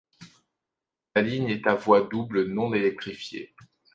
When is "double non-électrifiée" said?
2.01-3.53